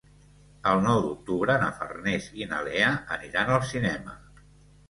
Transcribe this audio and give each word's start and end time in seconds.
El 0.71 0.79
nou 0.85 1.01
d'octubre 1.03 1.57
na 1.65 1.69
Farners 1.81 2.31
i 2.41 2.47
na 2.55 2.63
Lea 2.71 2.91
aniran 3.19 3.55
al 3.59 3.63
cinema. 3.75 4.21